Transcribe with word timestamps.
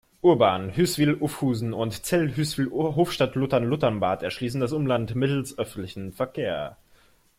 Urban", 0.23 0.71
"Hüswil-Ufhusen" 0.75 1.73
und 1.73 2.03
"Zell-Hüswil-Hofstatt-Luthern-Luthern 2.03 3.99
Bad" 3.99 4.23
erschliessen 4.23 4.59
das 4.59 4.71
Umland 4.73 5.13
mittels 5.13 5.59
öffentlichem 5.59 6.11
Verkehr. 6.11 6.75